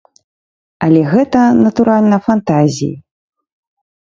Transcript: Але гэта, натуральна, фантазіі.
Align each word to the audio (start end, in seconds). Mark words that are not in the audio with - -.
Але 0.85 1.01
гэта, 1.11 1.43
натуральна, 1.65 2.17
фантазіі. 2.29 2.91